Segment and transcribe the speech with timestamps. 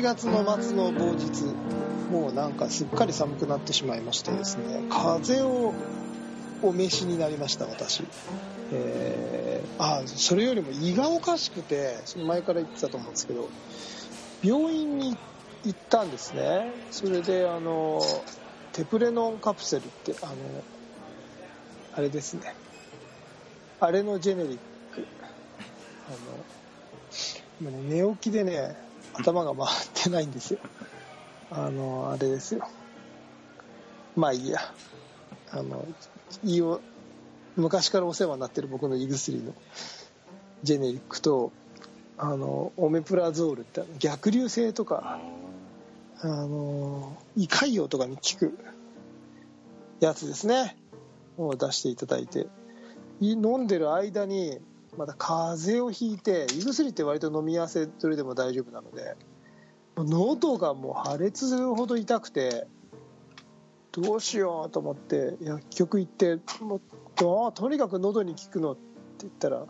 [0.00, 1.44] 11月の末の某日
[2.10, 5.74] もうなんかすっかり寒くなってしまいましてですね風邪を
[6.62, 8.02] お召しになりました私。
[8.72, 13.50] えー、あそれよりも胃がおかしくてその前から言ってたと思うんですけど
[14.42, 15.18] 病院に
[15.64, 16.72] 行ったんですね。
[16.90, 18.00] それであの
[18.72, 20.34] テプレノンカプセルってあの
[21.92, 22.54] あれですね。
[23.80, 24.58] あれのジェネリッ
[24.94, 25.06] ク。
[26.08, 30.60] あの寝起きでね頭が回ってないんですよ。
[31.50, 32.68] あのあれですよ。
[34.16, 34.60] まあいいや。
[35.52, 35.84] あの
[36.44, 36.80] 胃を
[37.56, 39.52] 昔からお世話になってる僕の胃薬の
[40.62, 41.52] ジェネリックと
[42.16, 45.20] あのオメプラゾールって逆流性とか
[46.20, 48.58] あの胃潰瘍とかに効く
[50.00, 50.76] やつですね。
[51.36, 52.46] を出していただいて。
[53.20, 54.58] 飲んでる間に
[54.96, 59.16] また風邪をひいて胃薬って割と飲み合わせどれでも大丈夫なので
[59.96, 62.66] 喉がもう破裂するほど痛くて
[63.92, 66.80] どうしようと思って薬局行ってもう
[67.16, 68.80] とにかく喉に効くのって
[69.22, 69.66] 言ったら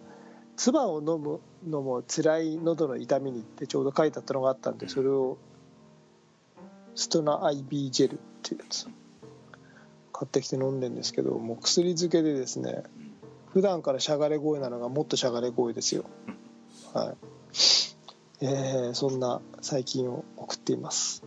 [0.56, 5.38] 唾を飲むのも辛い喉の痛みにってちょうど書いてあったのがあったんでそれを
[6.94, 8.86] ストナ IB ジェルっていうやつ
[10.12, 12.82] 買ってきて飲んでんですけどもう薬漬けでですね
[13.52, 16.04] 普段からしゃがれ声なのがもっとしゃがれ声ですよ。
[16.94, 17.16] はい。
[18.42, 21.24] えー、そんな最近を送っています。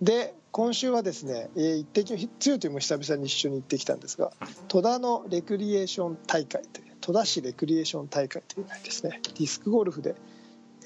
[0.00, 4.32] で今週はですね、えー、一滴強というも久々に一緒に行ってきたんですが
[4.66, 9.20] 戸田のレクリエーション大会という戸田市レクリエーション大会というですね。
[9.22, 10.14] ディスクゴルフで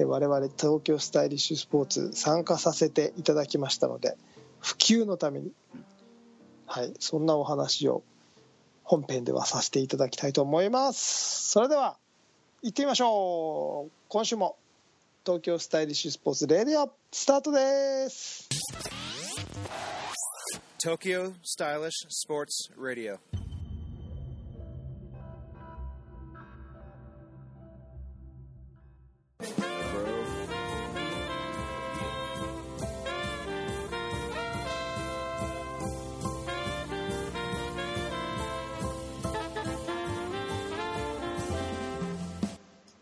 [0.01, 4.17] 我々東京スタイリッシュスポーツ参加させていただきましたので
[4.59, 5.53] 普及のために、
[6.67, 8.03] はい、そんなお話を
[8.85, 11.51] 本編ではさせていただきたいと思います。
[11.51, 11.97] それでは
[12.63, 13.93] 行ってみましょう。
[14.09, 14.57] 今週も
[15.25, 18.49] 東京スタイリッシュスポーツレディオスタートです。
[20.85, 23.19] Tokyo Stylish Sports Radio.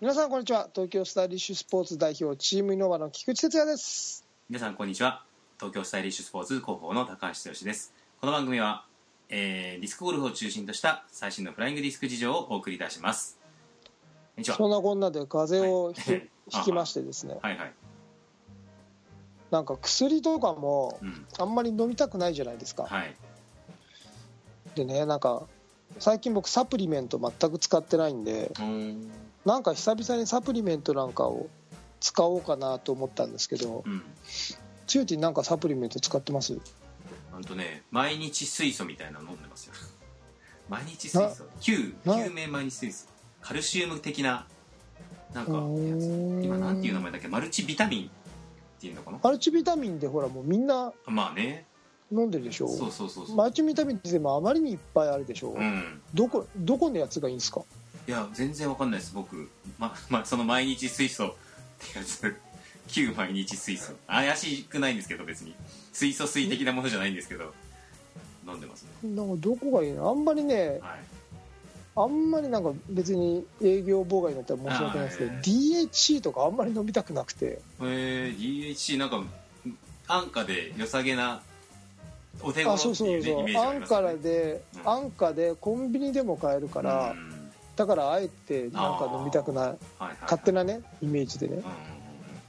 [0.02, 0.68] 皆さんこんにちは。
[0.74, 4.26] 東京スタイリッシュスポーツ代表チームイノバの菊池哲也です。
[4.50, 5.22] 皆さんこんにちは。
[5.60, 7.94] 東京スタイリッシュスポーツ広報の高橋剛です。
[8.20, 8.84] この番組は、
[9.28, 13.38] えー、ディスクゴルフを中心とした最新のフライングディスク事情をお送りいたします。
[14.42, 17.38] そんなこんなで風邪をひ、はい、 ひきましてですね。
[17.40, 17.72] はいはい。
[19.52, 20.98] なんか薬とかも
[21.38, 23.14] あんまり飲みたくないじゃないですか、はい、
[24.74, 25.46] でねなんか
[26.00, 28.50] 最近僕サプリメント全く使ってないんで
[29.44, 31.48] なんか久々にサプリメントなんかを
[32.00, 34.02] 使おうかなと思ったんですけど、うん、
[34.86, 36.58] つゆてなんかサプリメント使ってます？
[37.32, 39.74] ほとね毎日水素みたいなの飲んでますよ。
[40.68, 41.44] 毎日水素。
[41.60, 43.06] 救救命毎日水素。
[43.40, 44.46] カルシウム的な
[45.34, 47.28] なんか今なんていう名前だっけ？
[47.28, 48.10] マルチビタミンっ
[48.80, 49.18] ていうのかな？
[49.22, 51.66] マルチビタミンでほらもうみんなまあね。
[52.12, 52.68] 飲んでるでしょ？
[52.68, 57.62] そうそうそうマルチビタミンってでもあまりにいっぱいあるでしょ、うん、どこどこのやつがいいんですか？
[58.06, 59.48] いや全然わかんないです僕。
[59.78, 61.26] ま まその毎日水素。
[61.28, 61.34] っ
[61.92, 62.36] てやつ
[62.88, 63.92] 旧毎日水素。
[64.06, 65.54] 怪しくないんですけど別に。
[65.92, 67.52] 水素水的なものじゃないんですけど。
[68.46, 69.14] 飲んでますね。
[69.14, 70.10] なんかどこがいいの？
[70.10, 71.00] あんまりね、はい、
[71.96, 77.46] あんまりなんか別に営業妨害になったら申し訳ないですけど DHC とかあんまり飲みたくなくて。
[77.46, 79.22] へえ DHC なんか
[80.08, 81.40] 安価で良さげな
[82.40, 87.31] お手頃っていう、ね、安価で、うん、安価でコンビニでも買えるから、うん
[87.76, 89.76] だからあえてなんか飲みたくない
[90.22, 91.62] 勝手なねイメージでね、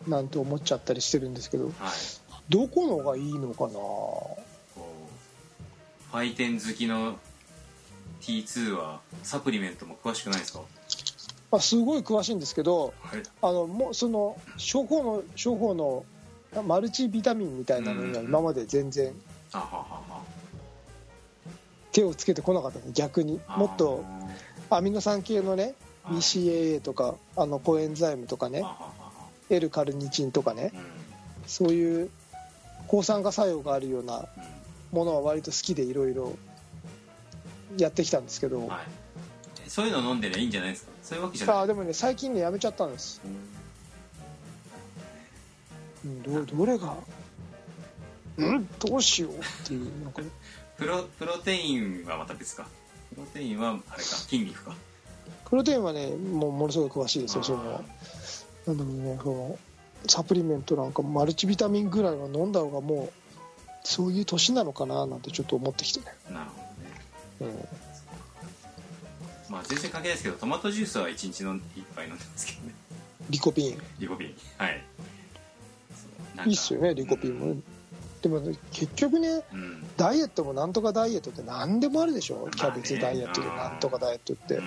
[0.07, 1.71] なんて思っちゃったりしてるんですけど、
[2.49, 3.71] どこのがいいのかな？
[6.11, 7.17] ファイテン好きの
[8.21, 10.59] T2 はサプリメントも詳しくないですか？
[11.51, 16.05] あすごい詳しいんですけど、はい、あのもうその処方の処方の
[16.67, 19.13] マルチビタミンみたいなのには今まで全然
[21.91, 23.39] 手をつけてこなかった逆に。
[23.47, 24.03] もっと
[24.75, 25.75] アミノ酸系のね
[26.05, 28.63] BCAA とかあのコエンザイムとかね
[29.49, 30.71] L カルニチンとかね
[31.47, 32.09] そういう
[32.87, 34.27] 抗酸化作用があるような
[34.91, 36.37] ものは割と好きでいろいろ
[37.77, 38.81] やってきたんですけど、は
[39.65, 40.91] い、そういうの飲んでりゃいいんじゃないですか？
[41.01, 41.55] そういうわけじゃない。
[41.57, 43.21] あでもね最近ねやめちゃったんです、
[46.05, 46.95] うん、どどれが
[48.37, 49.35] うんどうしようっ
[49.65, 50.21] ていうなんか
[50.77, 52.67] プロプロテインはまた別か
[53.13, 54.75] プロテインはあれか筋肉か。
[55.49, 57.83] プロテインはねもうものすごい詳しいですよその
[58.65, 59.59] なんだろうねその
[60.07, 63.13] サプリメントなんかマルチビタミンぐらいは飲んだ方がもう
[63.83, 66.61] そういう年なのかななんてちょっと思ってきてね、なるほ
[67.39, 67.59] どね。
[69.49, 72.73] うん、まあ全然関係ないですけどトマトジュースは1日の一杯飲んでますけどね。
[73.29, 73.81] リコピン。
[73.99, 74.35] リコピン。
[74.57, 74.83] はい。
[76.45, 77.61] いいっすよねリコピンもね、
[78.23, 79.83] でもね結局ねうん。
[79.97, 82.49] ダイエットもなんとかダイエットって何でもあるでしょ？
[82.55, 84.59] キャベツダイエットでなんとかダイエットって、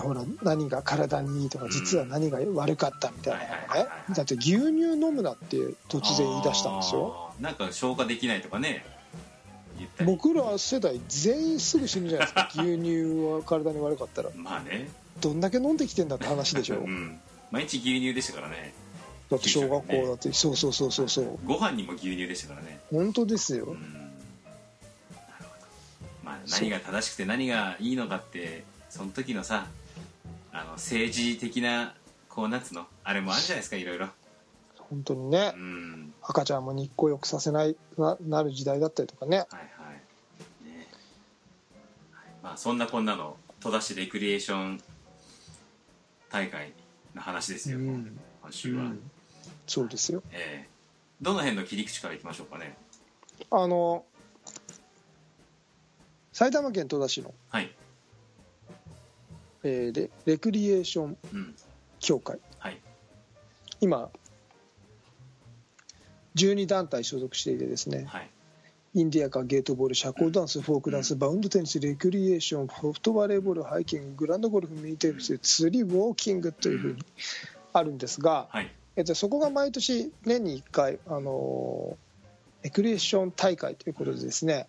[0.00, 1.70] ほら何が体にいいとかうん。
[1.70, 3.56] 実は何が悪かったみたいなのね。
[3.68, 4.60] はいはいだって牛乳
[4.94, 5.56] 飲むなって
[5.88, 7.32] 突然言い出したんですよ。
[7.40, 8.84] なんか消化できないとかね。
[10.04, 12.48] 僕ら世代全員すぐ死ぬじゃないですか。
[12.62, 14.30] 牛乳は体に悪かったら。
[14.34, 14.88] まあね。
[15.20, 16.76] どんだけ飲んできてんだって話でしょ。
[16.78, 17.20] うん。
[17.50, 18.74] 毎日牛乳でしたからね
[19.30, 20.32] だって小学校だって。
[20.32, 21.38] そうそうそうそうそう。
[21.44, 22.80] ご飯にも牛乳でしたからね。
[22.90, 23.64] 本当ですよ。
[23.66, 23.74] うん。
[23.74, 23.84] なる
[25.40, 25.66] ほど
[26.24, 29.66] まあ何が正しくて何がいいのかってその時のさ
[30.52, 31.94] あの政治的な
[32.28, 34.08] こうなんつうのあれもあるじゃないですかいろいろ。
[34.76, 35.52] 本当にね。
[35.56, 36.14] うん。
[36.22, 39.38] 赤ちゃんも日光浴させないななる時代だったりとかね。
[39.38, 40.68] はいはい。
[40.68, 40.86] ね。
[42.12, 42.26] はい。
[42.42, 44.80] まあそんなこんなの戸田市レクリエーション
[46.30, 46.72] 大会
[47.14, 48.18] の話ですよ、うん。
[48.42, 49.10] 今週は、うん
[49.66, 50.22] そうですよ。
[50.32, 50.68] ええ。
[51.20, 52.76] どの辺の切り口からいきましょうかね。
[53.50, 54.04] あの
[56.32, 57.74] 埼玉県戸田市の、はい。
[59.62, 61.54] えーレレクリエーションうん。
[62.00, 62.38] 協会。
[62.58, 62.80] はい。
[63.80, 64.10] 今
[66.36, 68.30] 12団体所属していてですねはい。
[68.94, 76.98] インディアカーゲートボール社交ダンスフォークダンスバウンドテニスレクリエーションソフトバレーボールハイキンググランドゴルフミニテニス釣りウォーキングというふうに
[77.72, 81.96] あるんですが、はいえっと、そこが毎年年に1回、あの
[82.62, 84.66] レクリエーション大会ということでですね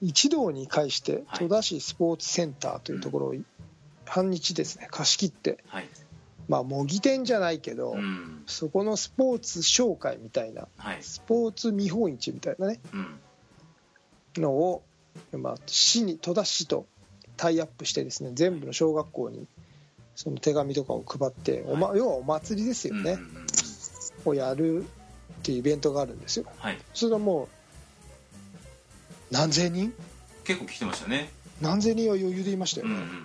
[0.00, 1.38] 一堂に会してはい。
[1.40, 3.34] 戸田市スポーツセンターというところを
[4.06, 5.88] 半日ですね貸し切ってはい。
[6.48, 8.42] まあ模擬店じゃないけど、うん。
[8.46, 11.02] そこのスポーツ紹介みたいなはい。
[11.02, 14.42] スポーツ見本市みたいなねうん。
[14.42, 14.82] のを、
[15.32, 16.86] まあ、市に戸田市と
[17.36, 19.46] タイアップしてですね全部の小学校に
[20.14, 23.45] その手紙とかを配って、おま、要はお祭りですよね、うん
[24.30, 24.86] をやるっ
[25.42, 26.46] ていうイベントがあるんですよ。
[26.58, 26.78] はい。
[26.94, 27.44] それはも
[29.30, 29.92] う何千人？
[30.44, 31.30] 結構来てましたね。
[31.60, 33.08] 何千人は余裕でいましたよね、うんうんうん。
[33.08, 33.18] っ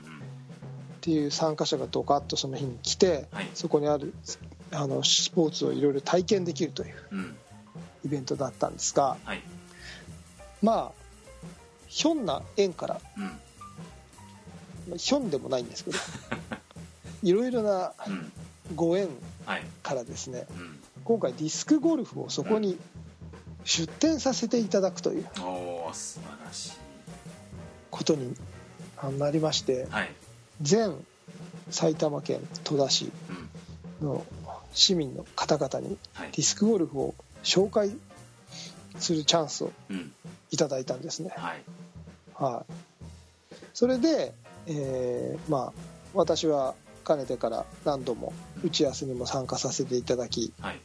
[1.01, 3.49] ていう参加者がドカッとその日に来て、はい。
[3.53, 4.13] そこにある
[4.71, 7.35] あのスポーツをいろいろ体験できるといううん。
[8.05, 9.41] イベントだったんですがはい。
[10.63, 11.01] まあ
[11.87, 13.23] ひょんな縁からうん。
[13.23, 13.31] ま
[14.93, 15.97] あひょんでもないんですけど
[17.21, 18.31] いろいろなうん。
[18.75, 19.09] ご縁
[19.45, 19.63] はい。
[19.83, 20.79] からですねうん
[21.11, 22.77] 今回ディスクゴルフをそこに
[23.65, 26.71] 出展させていただくというおお素晴らしい。
[27.89, 28.33] ことに
[29.19, 30.11] なりましてはい。
[30.61, 30.95] 全
[31.69, 33.11] 埼玉県戸田市
[34.01, 34.07] うん。
[34.07, 34.25] の
[34.71, 36.29] 市民の方々にはい。
[36.31, 37.91] ディスクゴルフを紹介
[38.97, 40.13] するチャンスをうん。
[40.49, 41.33] いただいたんですね。
[41.35, 41.63] はい。
[42.35, 42.73] はい、
[43.73, 44.33] それで、
[44.67, 45.81] えーまあ
[46.13, 46.73] 私は
[47.03, 48.31] かねてから何度も
[48.63, 50.79] 打ち合わせにも参加させていただき、はい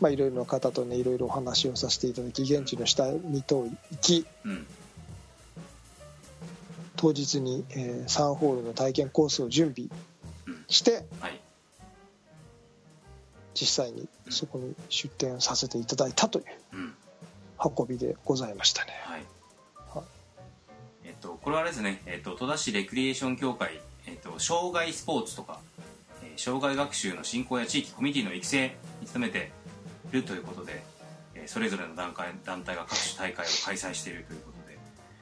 [0.00, 4.66] まあ、いろいろな方とねいろいろお話をさせていただき現地の下にと行きうん。
[6.96, 9.88] 当日に、えー3ホールの体験コースを準備
[10.68, 11.40] してはい。
[13.54, 16.94] 実際にそこに出店させていただいたといううん。
[17.78, 18.92] 運びでございましたね。
[19.04, 19.22] はい。
[19.94, 20.04] はい。
[21.04, 22.02] えっとこれはあれですね。
[22.06, 25.60] えっと戸田市レクリエーション協会えっと障害スポーツとか
[26.22, 29.65] えー障害学習の振興や地域コミュニティの育成に努めてい
[30.12, 30.82] るということで
[31.34, 34.78] えーそれぞれの団体団体が各種大会を開催しているということで。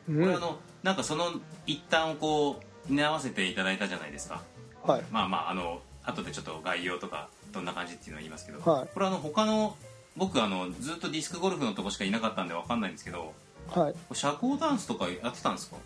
[0.08, 0.20] うん。
[0.22, 1.32] これあのなんかその
[1.66, 4.42] 一端をこう担わせていただいたじゃないですか。
[4.82, 5.02] はい。
[5.10, 8.88] まあまああの後でちょっと概要とかどんな感じっていうのを言いますけど、はい。
[8.92, 9.76] これあの他の
[10.16, 13.32] 僕あのずっとディスクゴルフのとこしかいなかったんで分かんないんですけど。
[13.68, 13.94] はい。
[14.14, 15.76] 社交ダンスとかやってたんですか？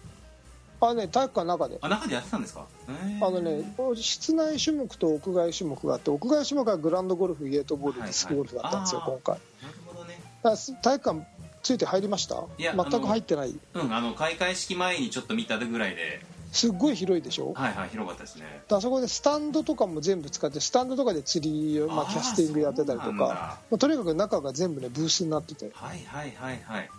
[0.80, 1.78] あね体育館の中で。
[1.80, 2.66] あ中でやってたんですか？
[3.20, 3.64] あのね
[3.96, 9.40] 室内種目と屋外種目があって屋外種目はグランドゴルフゲートボールはいディスクゴルフだったんですよ、はい今回。
[9.62, 10.18] なるほどね。
[10.82, 11.26] 体育館
[11.62, 12.44] ついて入りました？
[12.58, 13.54] いや全く入ってない。
[13.74, 16.20] うんあの開会式前にちょっと見たぐらいで。
[16.50, 17.52] すっごい広いでしょ？
[17.52, 18.62] はいはい広かったですね。
[18.70, 25.70] あそこでスタンドとかも全部使ってスタンドとかで釣りを、まあ、キャスティングやってたりとか、まあ、とにかく中が全部ねブースになってて。
[25.74, 26.90] はいはいはいはい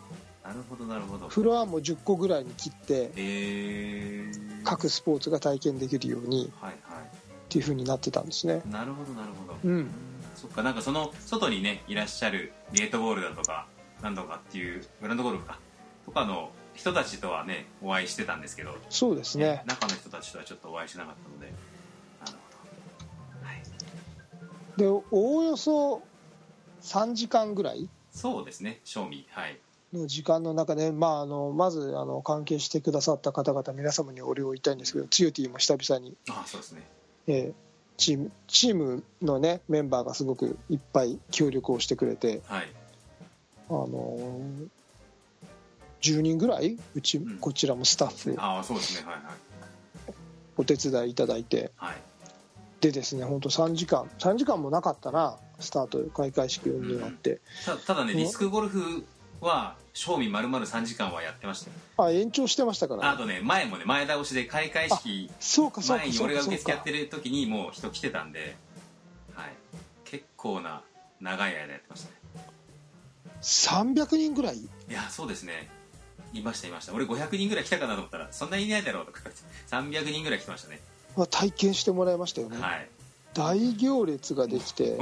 [0.50, 1.28] なるほどなるほど。
[1.28, 8.62] フロアも10個ぐらいに切ってえー、各スポーツが体験できるようにはいはっていう風になってたんですね。
[8.66, 9.58] いなるほどなるほど。
[9.64, 9.88] うん。
[10.36, 13.68] そっかなんかその外にねいらっしゃるゲートボールだとか
[14.02, 15.60] 何度かっていうグランドゴルフか
[16.06, 19.64] とかの人たちとはねお会いしてたんですけどそうですね。
[19.66, 21.48] 中の人たちとはちょっとお会いしなかったので。
[22.26, 22.66] なるほ
[23.44, 24.88] ど。
[24.88, 25.02] はい。
[25.02, 26.02] でおおよそ
[26.82, 27.90] 3時間ぐらい？
[28.12, 29.28] そうですね賞味。
[29.32, 29.60] はい
[29.94, 36.84] の時間の中で、まあ、あのまずあの関係してくださった方々皆様にお礼を言いたいんですけどつよティも久々に、あそうですね。
[37.28, 37.54] えー
[38.00, 42.70] チームチームの、ね、メンバーがすごくいっぱい協力をしてくれて、はい。
[43.70, 44.70] あのー
[46.02, 47.38] 10人ぐらいうちん。
[47.40, 49.06] こちらもスタッフああそうですね。
[49.06, 50.14] はいはい。
[50.56, 51.98] お手伝いいただいてはい。
[52.80, 59.04] でですね本当3時間3時間もなかったなスタート開会式になって、たただねディスクゴルフ
[59.42, 61.76] は賞味丸々3時間はやってましたよ。
[61.98, 65.30] あ延長してましたから、あとね前もね前倒しで開会式
[65.88, 68.56] 前に俺が受付やっかてる時にもう人来てたんで、
[69.34, 69.54] はい、
[70.06, 70.82] 結構な
[71.22, 72.16] 長い間やってましたね。
[73.42, 74.58] 300人ぐらい？
[74.58, 75.70] いやそうですね。
[76.34, 76.94] いましたいました。
[76.94, 79.42] 俺500人ぐらい来たかなと思ったらそんなにいないだろうとか言って
[80.00, 80.80] 300人ぐらい来てましたね。
[81.16, 82.88] は体験してもらいましたよね、はい。
[83.34, 85.00] 大行列ができて、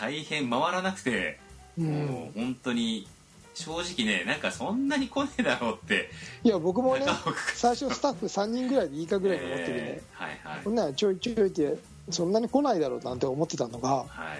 [0.00, 1.38] 大変回らなくて、
[1.78, 2.06] うん。
[2.06, 3.06] もう本当に
[3.54, 6.10] 正直ねなんかそんなに来ねえだろうって。
[6.42, 7.06] いや僕もね
[7.54, 10.64] 最初スタッフ3人ぐらいでいいかぐらいに思っててね、えーはいはい。
[10.64, 11.76] こんなのちょいちょいって
[12.10, 14.34] そんなに来ないだろうなんて思ってたのがは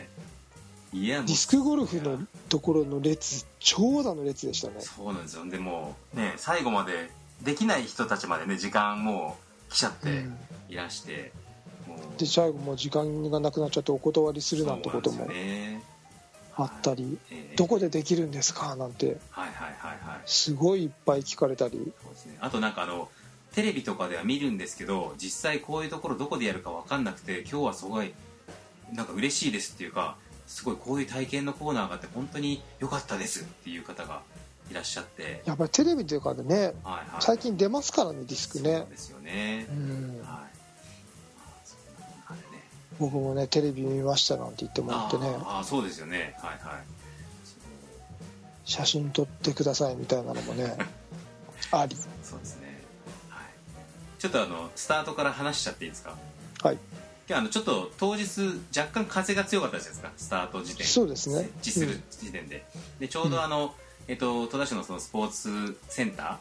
[0.92, 0.98] い。
[0.98, 4.74] いやディスクゴルフのところの列長蛇の列でしたね。
[4.80, 5.46] そうなんですよ。
[5.46, 7.10] でもうね最後まで
[7.42, 9.36] できない人たちまでね時間も
[9.68, 10.36] う来ちゃってうん。
[10.68, 11.32] いらして、
[11.86, 12.18] もう。
[12.18, 15.26] で最後もう時間がなくなっちゃってお断りするなんてことも。
[15.26, 15.73] ね
[16.56, 18.74] あったりえーどこでできるんですか？
[18.76, 20.20] なんてはいはいはいはい。
[20.26, 21.92] すごいいっぱい聞かれたり。
[22.02, 22.36] そうですね。
[22.40, 23.08] あとなんかあの
[23.52, 28.12] テレビとかでは見るんですけど実際こういうところどこでやるか分かんなくて今日はすごい
[28.92, 30.16] なんか嬉しいですっていうか
[30.48, 34.22] すごいこういう体験のコーナーがあって本当に良かったですっていう方が
[34.70, 35.42] いらっしゃって。
[35.46, 37.06] やっぱりテレビというかでねはいはい。
[37.20, 38.78] 最近出ますからねディスクね。
[38.78, 39.66] そうですよね。
[39.70, 40.20] うん。
[40.24, 40.43] はい
[42.98, 45.26] 僕もねテレビ見ましたなんて言ってもらってね。
[45.26, 46.36] あーあーそうですよね。
[46.38, 46.82] はいはい。
[48.64, 50.76] 写真撮ってくださいみたいなのもね
[51.70, 51.96] あり。
[52.22, 52.82] そうですね。
[53.28, 53.44] はい。
[54.18, 56.16] ちょっとあのスタートから話しちゃっていいですか？
[56.62, 56.78] はい。
[57.26, 58.24] 今日あのちょっと当日
[58.76, 60.12] 若干風が強かったじゃないですか？
[60.16, 61.36] スタート時点そうですね。
[61.36, 62.64] 設置する時点で、
[63.00, 63.74] でちょうどあの、
[64.08, 66.38] えっと戸田市のそのスポーツセンタ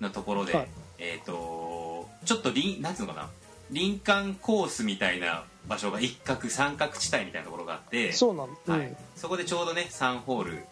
[0.00, 0.68] ーのところで、はい。
[0.98, 3.30] えっとちょっと林なんつうのかな？
[3.72, 8.78] 林間コースみたいな場所が一角三角地帯みたいなところがあってそうなん、うん。
[8.78, 10.64] はい、そこでちょうどね3ホール。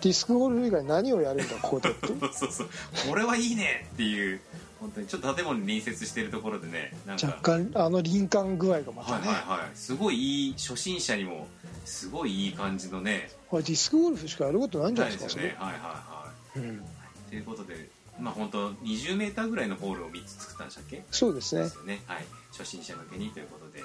[0.00, 2.06] ディスクゴルフ以外何をやるんだここでって。
[2.08, 2.50] そうそう。
[2.52, 2.68] そう
[3.08, 4.40] これはいいねっていう
[4.80, 7.26] 本当にちょっと建物に隣接しているところでねなんか。
[7.26, 9.76] 若干あの林間具合がまたはいね、はいはい。
[9.76, 11.48] すごいいい初心者にも
[11.84, 13.30] すごいいい感じのね。
[13.48, 15.56] これディスクゴルフしかやることないんじゃないいですかね。
[15.58, 16.64] はいはいはそれ。
[16.64, 16.80] うん、い
[17.28, 21.04] ということでまあ本当20メーターぐらいのホールを3つ作ったんでしたっけ？
[21.10, 21.70] そうですね。
[21.84, 22.02] ね。
[22.06, 22.24] はい。
[22.52, 23.82] 初心者向けにということで、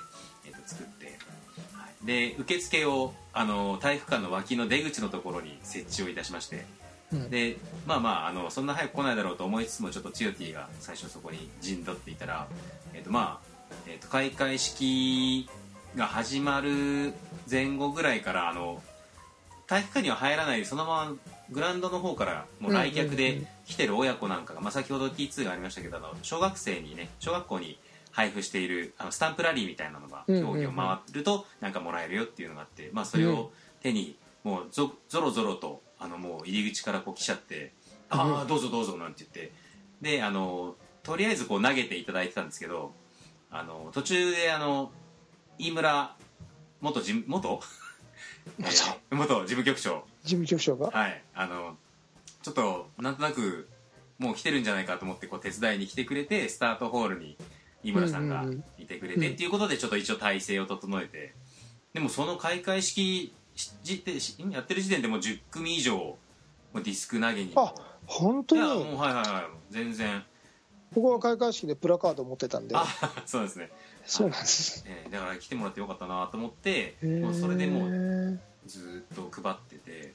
[0.66, 1.18] 作って、
[1.74, 6.66] はい、で受付をあの体育館の脇の出口のところに設置をいたしまして
[7.12, 7.30] うん。
[7.30, 12.48] でまあまああのそんな早く来ないだろうと思いつつもちょっとチヨティが最初そこに陣取っていたら、
[12.94, 13.56] えーとまあ
[13.88, 15.50] えー、と開会式
[15.96, 17.14] が始まる
[17.50, 18.82] 前後ぐらいからあの
[19.68, 21.14] 体育館には入らないでそのまま
[21.50, 23.48] グラウンドの方からもう来客でん。
[23.66, 27.80] 来てる親子なんかが、まあ、先ほど T2 がありましたけどあの小学生にね小学校に
[28.16, 37.74] 配布しているあのスタンプラリーみたいなのが競技を回るとなんかもらえるよっていうのがあって、まあ、それを手にもうぞぞろぞろとあのもう入り口からこう来ちゃって
[38.12, 38.20] 「うん。
[38.20, 39.54] ああどうぞどうぞ」なんて言って
[40.02, 42.94] であのとりあえずこう投げていただいてたんですけど
[43.52, 44.92] あの途中であの
[45.58, 46.16] 飯村
[46.82, 47.60] 元事務元、
[48.60, 50.06] えー元事務局長。
[50.24, 50.92] 事務局長が？
[50.92, 51.22] はい。
[51.34, 51.78] あの
[52.44, 53.68] ちょっとなんとなく
[54.20, 57.38] もう来てるんじゃないかと思ってこう手伝いに来てくれてスタートホールに
[57.86, 58.44] 井村さんが
[58.78, 59.34] いてくれて、うん。
[59.34, 61.34] っていうことでちょっと一応体制を整えて。
[61.94, 63.34] でもその開会式
[63.86, 66.18] やってる時点でもう10組以上も
[66.74, 67.54] うディスク投げに。
[67.56, 67.74] あ
[68.06, 70.24] 本当いやもうにはいはいはい全然。
[70.94, 72.76] ここは開会式でプラカード持ってたんで。
[72.76, 72.86] あ
[73.26, 73.70] そうですね、
[74.06, 74.84] そうなんです。
[74.88, 80.12] えーだから来てもらってよかったなと思ってもうそれでもうずっと配ってて。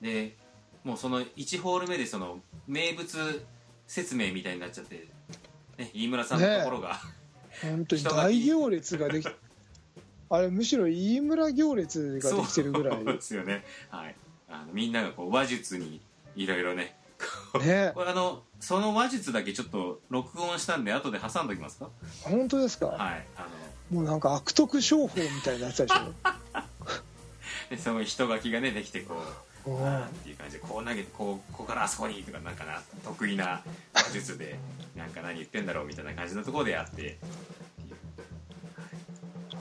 [0.00, 0.36] で
[0.84, 3.44] もうその1ホール目でその名物
[3.88, 5.08] 説明みたいになっちゃって、
[5.78, 7.00] ね、飯村さんのところが、
[7.62, 9.28] 本当に大行列ができ
[10.28, 13.04] あれむしろ飯村行列ができてるぐらい。
[13.04, 14.14] そうですよね、はい、
[14.48, 16.00] あのみんながこう話術に
[16.34, 16.96] いろいろね。
[17.60, 17.92] ね。
[17.94, 21.88] これあのその話術だけちょっと録音したんで後で挟んどきますか？
[22.22, 23.26] 本当ですか、はい。
[23.36, 23.46] あ
[23.90, 26.00] もうなんか悪徳商法みたいなやつでしょ？
[26.02, 26.12] の
[27.70, 29.24] でその人書きがねできてこううん
[29.74, 34.56] っていう感じでこう投げてこうここからあそこにとかなんかな得意な話術で
[34.96, 36.92] なんか何言ってんだろうみたいな感じのところでやって。
[36.92, 37.16] っていう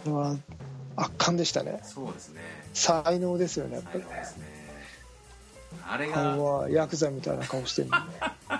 [0.03, 0.35] これは
[0.95, 1.79] 圧巻でしたね。
[1.83, 2.41] そうですね。
[2.73, 3.99] 才能ですよねやっぱり。
[3.99, 4.55] ね最後ですね。
[5.87, 8.05] あれが顔はヤクザみたいな顔してるのね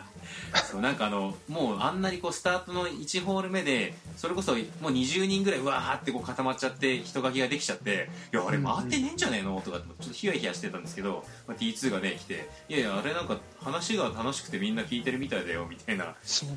[0.57, 16.15] そうなんかあのもうあんなにこうスタートの1ホール目でそれこそもう20人ぐらいうわーってこう固まっちゃって人垣ができちゃって「いやあれ回ってねえんじゃねえの?」とかちょっとヒヤヒヤしてたんですけど、まあ、T2 がね来て「いやいやあれなんか話が楽しくてみんな聞いてるみたいだよ」みたいな。
[16.24, 16.50] そう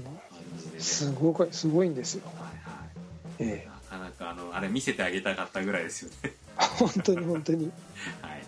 [0.79, 2.23] すごくすごいんですよ。
[2.27, 3.51] はいはい。
[3.51, 3.69] ええ。
[3.91, 6.35] なかなかあのあれ見せてあげたかったぐらいですよね。
[6.57, 7.71] 本当に本当に。
[8.23, 8.45] はい。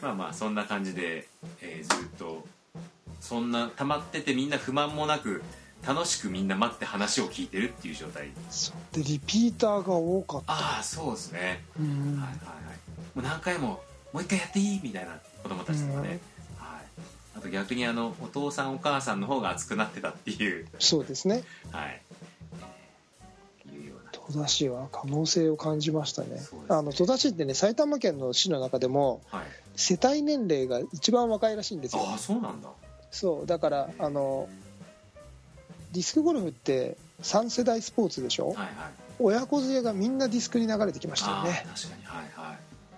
[0.00, 1.28] まあまあそんな感じで、
[1.60, 2.31] えーずっと
[3.32, 5.42] そんな溜まっててみんな不満もなく
[5.88, 8.28] 楽しくみんな待って話を聞いてるっていう状態。
[8.50, 10.52] そうでリピーターが多かった。
[10.52, 11.86] ああそうですね、うん。
[12.20, 12.36] はいはいはい。
[13.14, 15.12] もう何回ももう一回やっていいみたいな
[15.42, 16.20] 子供たちとかね、
[16.60, 16.66] うん。
[16.66, 16.82] はい、
[17.38, 20.68] あと逆にあのお父さんお母さんの方が熱くなってたっていう。
[20.78, 21.42] そうですね。
[21.70, 22.02] はい。
[23.66, 24.12] えーいうような。
[24.12, 26.34] 戸田市は可能性を感じましたね。
[26.34, 26.40] ね。
[26.68, 29.44] あの戸田市ってね埼玉県の市の中でもはい。
[29.74, 32.04] 世帯年齢が一番若いらしいんですよ。
[32.06, 32.68] ああそうなんだ
[33.12, 34.48] そうだからあの
[35.92, 38.48] ディスクゴルフって3世代スポーツでしょ？
[38.48, 38.68] はいはい。
[39.20, 42.04] 親子連れがみんなディスクに流れてきましたよあねー確かに。
[42.04, 42.56] はいはい。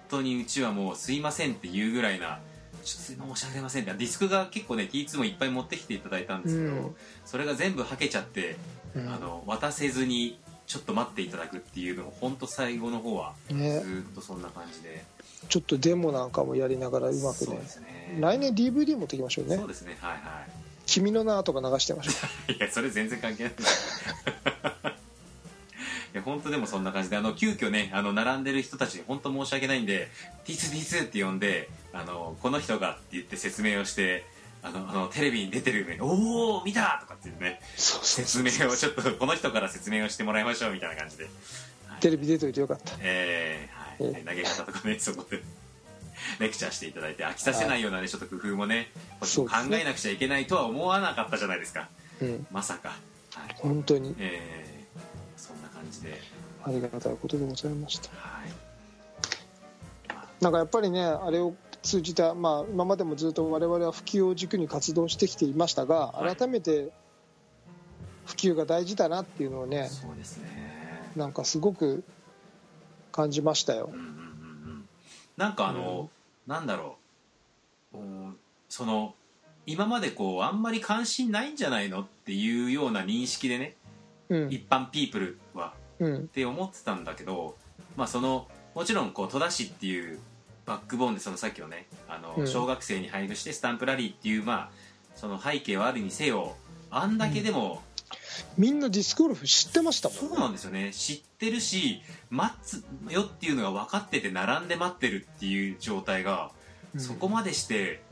[0.09, 2.39] 本当にうちはもうすいませんっていうぐらいな
[2.85, 6.97] ちょっとすいません申し訳ありませんってディスクが結構ね T2 もいっぱい持ってきていただいたんですけど、うん。
[7.27, 8.57] それが全部はけちゃって、
[8.95, 9.09] うん。
[9.09, 15.05] あの渡せずにちょっと待っていただくっていうのを本当最後の方はずっとそんな感じで、
[15.49, 17.57] ちょっとデモなんかもやりながらうまくね。
[17.57, 18.19] ね。
[18.21, 19.57] 来年 DVD 持ってきましょうね。
[19.57, 19.97] そうですね。
[20.01, 20.45] はいは
[20.87, 23.53] 「君の名」とか流してましょい いやそれ全然関係ない。
[26.15, 30.09] いや本当でもそんな感じであの急遽ねあの並んでる人たちに本当申し訳ないんで
[30.45, 34.25] T2T2 って呼んであのこの人がって言って説明をして
[34.63, 42.01] あのあのテレビに出てる上に「おお見た!」とかって言ってねうそうそう説明をちょっとこの人から説明をしてもらいましょうみたいな感じで、はい。
[42.01, 42.95] テレビ出といてよかった。
[43.01, 45.43] えーはい、投げ方とかねそこで。
[46.39, 51.89] レクチャーしていただいて飽きさせないようなねちょっと工夫もねも考えなくちゃいけないとは思わなかったじゃないですか。
[52.23, 52.47] うん。
[52.51, 52.91] まさか。
[53.35, 53.55] はい。
[53.57, 54.15] 本当に。
[54.19, 54.75] えー
[55.37, 56.19] そんな感じで。
[56.63, 58.09] ありがたいことでございました。
[58.17, 58.53] はい。
[60.41, 66.37] なんかやっぱりねあれを通じた、まあ、今までもずっと我々は普及を軸に活動してきていましたがはい。
[66.37, 66.89] 改めて
[68.25, 71.13] 普及が大事だなっていうのをねそうですね。
[71.17, 72.03] なんかすごく
[73.15, 73.91] 感じましたよ。
[73.93, 74.89] うんうんうんうん。
[75.37, 76.11] なんかあの、
[76.49, 76.97] なんだろ
[77.93, 77.99] う。
[77.99, 78.37] うん
[78.69, 79.15] その
[79.67, 83.77] 今までこうあんまり関心ないんじゃないのっていうような認識でね
[84.29, 84.49] うん。
[84.51, 85.75] 一般ピープルは。
[86.01, 86.17] うん。
[86.17, 87.57] って思ってたんだけど
[87.97, 90.19] まあそのもちろんこう戸田市っていう
[90.67, 92.49] バックボーンでそのさっきのねあの、うん。
[92.49, 94.71] 小学生に配布してスタンプラリーっていうまあ
[95.15, 96.57] その背景はあるにせよ
[96.91, 97.83] あんだけでも、
[98.59, 100.19] みんなディスクゴルフ知ってましたもん。
[100.19, 100.93] そうなんですよね。
[100.93, 106.51] 知ってるし待つよっていうのが分かってて並んで待ってるっていう状態が、
[106.95, 107.01] うん。
[107.01, 108.03] そこまでして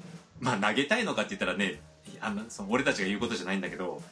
[0.40, 1.80] まあ投げたいのかって言ったらね
[2.20, 4.02] あのその俺たちが言うことじゃないんだけど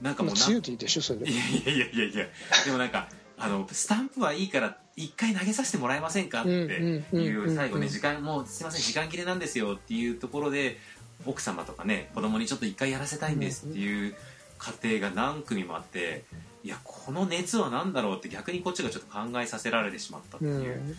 [0.00, 1.30] なんかもうな強いでしょそれで。
[1.30, 1.42] いや
[1.72, 2.26] いやいやいや
[2.64, 10.78] でもなんかあのスタンプはいいから一回投げさせてもらえませんかっていうんう最後ね時間もうすいません時間切れなんですよっていうところで
[11.24, 14.16] 奥様とかね子供にちょっと一回やらせたいんですっていう
[14.58, 16.24] 家庭が何組もあって
[16.64, 20.88] いやこの熱は何だろうって逆にこっちがちょっと考えさせられてしまったっていう、うん。
[20.90, 20.96] うん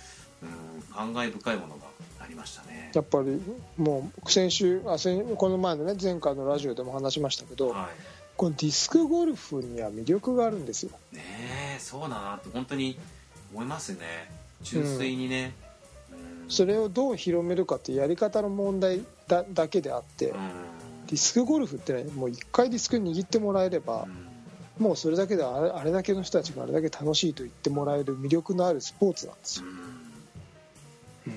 [0.94, 1.82] 感慨深いものが
[2.20, 2.92] ありましたね。
[2.94, 3.42] やっぱり
[3.78, 7.90] もう先週あ先この前のね前回のラジオでも話しましたけどは
[8.36, 10.92] このディスクゴルフには魅力があるんですよ。
[11.12, 11.24] いね
[11.76, 12.98] えそうだなって本当に
[13.54, 14.32] 思いますね。
[14.62, 15.54] 純粋にね、
[16.12, 16.50] うん。
[16.50, 20.38] それをどう広めるかっていうやり方の問題だだけであって、うん。
[20.38, 24.08] ディスクゴルフってねもう一回ディスク握ってもらえれば、
[24.80, 31.34] もうそれだけであれあれだけの人たちがあれだけ楽しいと言ってもらえる魅力のあるスポーツなんですよ、うん。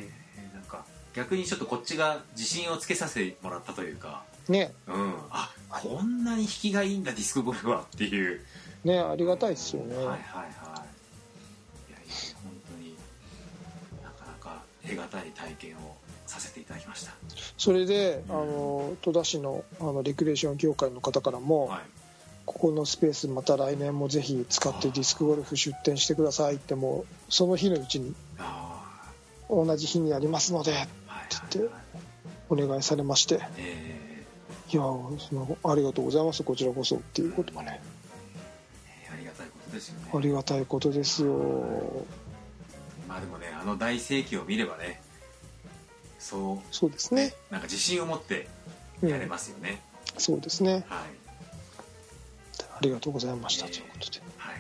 [0.55, 4.73] なんか逆にちょっとこっちが自信をつけさせてもらったというか、ね。
[4.87, 8.41] うん、あこんなに引きがいいんだディスクゴルフはっていう、
[8.85, 10.19] ねありがたいですよね、はいはいはい。
[10.19, 12.97] いやいや本当に
[14.03, 15.97] なかなか得難い体験を
[16.33, 17.13] させていただきました、
[17.59, 21.81] それであの戸田市のあのレクリエーション協会の方からも、はい、
[22.47, 28.83] ここのスペースまた来年もぜひ使ってディスクゴルフ出店してくださいってもうその日のうちにあ
[29.51, 30.75] 同じ日にやりますのでっ
[31.49, 31.83] てはいはい。
[32.49, 33.41] お願いされまして。
[33.59, 34.25] え
[34.71, 36.43] いやそのありがとうございます。
[36.43, 37.55] こちらこそっていうこと。
[37.55, 40.11] がねーえーありがたいことですよね。
[40.15, 42.07] ありがたいことですよ。
[43.09, 45.03] まあでもねあの大盛況を見ればね
[46.23, 46.59] そう。
[46.75, 48.49] そうですね、なんか自信を持って
[49.03, 49.09] うん。
[49.11, 49.83] やれますよね、
[50.17, 50.73] そうですね。
[50.73, 50.83] はい。
[50.95, 53.67] ありがとうございました。
[53.67, 54.21] えーということで。
[54.39, 54.57] はい。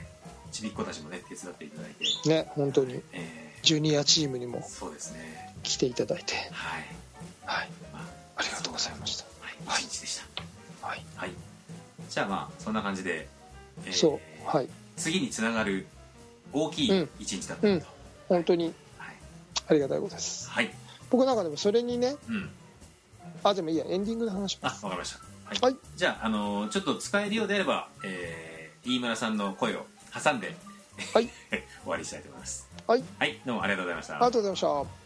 [0.50, 2.28] ちびっ子たちもね手伝っていただいて。
[2.28, 5.54] ね本当にえジュニアチームにもそうですね。
[5.62, 6.34] 来ていただいて。
[6.50, 6.86] はい、
[7.44, 7.70] はい。
[7.92, 8.02] まあ、
[8.36, 9.24] ありがとうございました。
[9.40, 9.82] はい。
[9.82, 10.20] 一日でし
[10.80, 10.86] た。
[10.86, 11.04] はい。
[11.14, 11.30] はい。
[12.10, 13.28] じゃあまあそんな感じで、
[13.86, 14.46] えーそう。
[14.46, 14.68] はい。
[14.96, 15.86] 次につながる
[16.52, 17.86] 大きい一日だったなと、
[18.28, 19.16] 本当にはい、
[19.68, 20.50] ありがたいことです。
[20.50, 20.70] はい、
[21.12, 22.50] 僕なんかでもそれにねうん。
[23.44, 24.84] あでもいいやエンディングで話しあます。
[24.84, 25.18] わかりました。
[25.44, 25.76] はい、はい。
[25.94, 30.56] じゃあ、あのーちょっと使えるようであれば、えー、飯村さんの声を挟んで
[31.12, 31.28] はい。
[31.50, 32.66] 終わりにしたいと思います。
[32.86, 33.04] はい。
[33.18, 34.14] はいどうもありがとうございました。
[34.14, 35.02] ありがとうございました。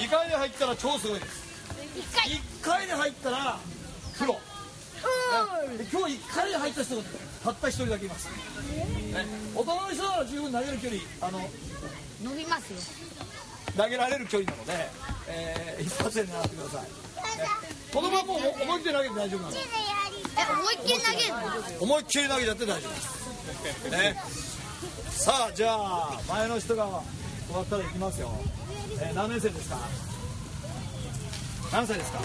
[0.00, 1.42] 2回で入ったら超すごいです。
[2.60, 2.86] 1回。
[2.86, 3.58] で入ったら
[4.18, 4.34] プロ。
[4.34, 4.40] で
[5.92, 7.02] 今日1回で入った人が
[7.44, 8.34] たった1人だけいます、ね、
[9.54, 11.38] 大人の人なら十分投げる距離あの
[12.22, 12.78] 伸びますよ。
[13.76, 14.72] 投げられる距離なので、
[15.28, 16.88] えー、一発で狙ってください、ね、
[17.94, 19.52] このままもう思いっきり投げて大丈夫なの？
[19.54, 19.56] え
[20.52, 21.28] 思いっきり投げる
[21.78, 21.82] の？
[21.84, 23.90] 思いっきり投げちゃって大丈夫です。
[23.90, 24.16] ね
[25.10, 26.84] さあじゃあ前の人が
[27.46, 28.30] 終わったらいきますよ、
[29.00, 29.78] えー何年生ですか？
[31.72, 32.18] 何歳ですか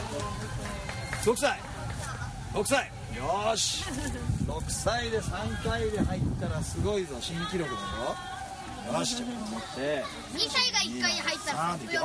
[1.23, 1.59] ？6歳。
[2.53, 3.83] 6歳よーし。
[4.47, 7.15] 6歳で3回で入ったらすごいぞ。
[7.19, 8.97] 新記録だぞ。
[8.99, 9.15] よし。
[9.15, 11.97] じゃあ頑張って2歳が1回に入ったらいです。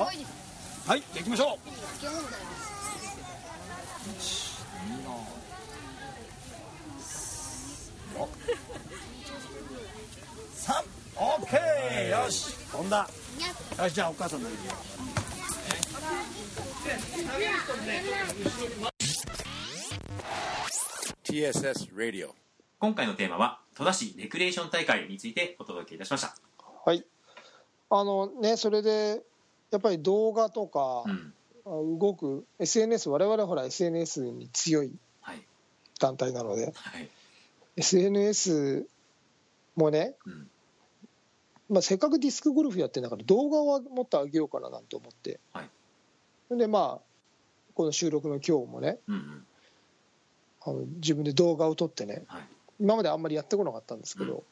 [0.89, 1.69] はいじゃあ行きましょう。
[2.01, 2.27] 基本だよ
[4.87, 5.09] いいの。
[10.57, 10.85] 3
[11.17, 12.23] オッケー。
[12.25, 12.55] よし。
[12.73, 13.09] 飛んだ。
[13.79, 14.61] よしじゃあお母さん投げる
[18.85, 18.90] よ
[21.31, 22.31] TSS Radio.
[22.81, 26.35] 今回のテーマは戸田市レクリエーション大会についてお届けいたしました。
[26.85, 27.05] はい。
[27.89, 29.23] あのねそれで
[29.71, 31.33] やっぱり動画とかうん。
[32.01, 35.47] 動く SNS 我々はほら SNS に強いはい。
[36.01, 37.09] 団体なのではい。
[37.77, 38.89] SNS
[39.77, 40.51] もね、うん。
[41.69, 46.59] まあ、せっかくディスクゴルフやってんだから動画はもっと上げようかななんて思って、はい。
[46.59, 47.01] でまあ
[47.75, 49.47] この収録の今日もねうんうん
[50.63, 52.43] あの自分で動画を撮ってねはい。
[52.81, 54.43] 今まであんまりやってこなかったんですけど、うん。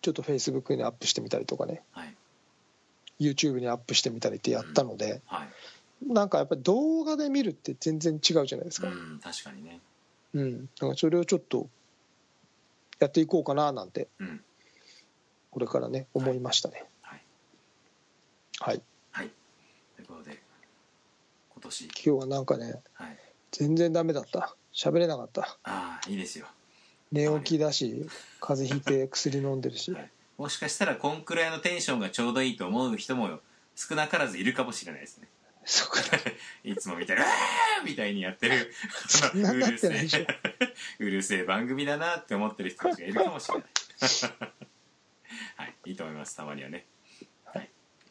[0.00, 2.14] ちょっとフェイスブックにアップしてみたりとかねはい。
[3.20, 5.48] YouTube にアップしてみたりってやったので、はい。
[6.12, 9.80] なんかやっぱり動画で見るって全然違うじゃないですか、うん確かにね。
[10.34, 11.68] うん、だからそれをちょっと
[12.98, 14.40] やっていこうかななんてうん。
[15.50, 16.84] これからね思いましたね。
[17.00, 17.22] はい。
[18.60, 18.82] はい。
[19.12, 19.30] はい。
[19.96, 20.42] ということで
[21.54, 21.84] 今年。
[21.84, 23.16] 今日はなんかねはい
[23.58, 24.54] 全然ダメだった。
[24.74, 25.58] 喋れなかった。
[25.62, 26.46] ああいいですよ。
[27.10, 28.06] 寝起きだし
[28.38, 29.90] 風邪ひいて薬飲んでるし。
[29.92, 30.10] はい。
[30.36, 33.40] もしかしたらこんくらいのテンションがちょうどいいと思う人も
[33.74, 35.28] 少なからずいるかもしれないですね。
[35.64, 36.00] そうか
[36.64, 38.70] いつも見てる「あー!」みたいにやってる。
[39.34, 40.26] うるせえ。
[40.98, 43.66] うるせえ番組だなって思ってる人たちがいるかもしれない。
[45.56, 45.74] はい。
[45.86, 46.36] いいと思います。
[46.36, 46.84] たまにはね。
[47.46, 47.70] はい。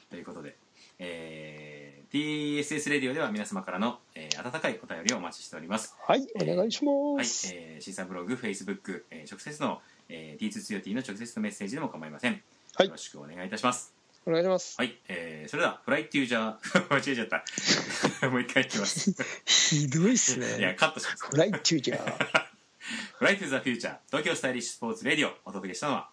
[0.10, 0.58] ということで。
[0.98, 1.75] えー
[2.16, 12.42] TSS レディオでは皆様からの、えー温かいお便りをお待ちしておりますはいお願いしはい、ます、えー、シーサーブログ、フェイスブック、えー直接の、えー、T2 ツヨティの直接のメッセージでも構いません。
[12.78, 13.94] はいよろしくお願いいたします。
[14.26, 17.44] お願いしますはい、えー、それでは、 Fly to じゃー、 間違えちゃった。
[18.32, 19.14] もう一回いきます。
[19.46, 21.26] ひどいっすいや、ねカットします。
[21.26, 22.46] フライトゥージャー
[23.20, 26.10] フライトゥーザフューチャー、東京スタイリッシュスポーツレディオ、お届けしたのは、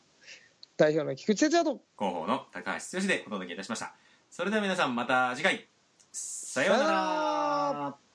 [0.76, 3.94] 代表の菊池哲也と広報の高橋剛でお届けいたしました。
[4.32, 5.68] それでは皆さん、また次回、
[6.12, 8.11] さようなら。